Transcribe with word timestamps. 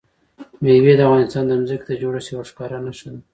مېوې 0.63 0.93
د 0.97 1.01
افغانستان 1.07 1.43
د 1.47 1.51
ځمکې 1.67 1.85
د 1.87 1.93
جوړښت 2.01 2.27
یوه 2.33 2.43
ښکاره 2.49 2.77
نښه 2.85 3.07
ده. 3.13 3.19